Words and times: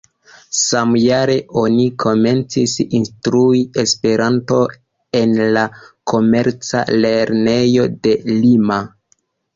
Samjare 0.59 1.33
oni 1.63 1.85
komencis 2.03 2.73
instrui 3.01 3.61
E-on 3.83 4.39
en 5.21 5.37
la 5.59 5.67
Komerca 6.13 6.83
lernejo 7.05 7.87
de 8.09 8.15
Lima. 8.33 8.81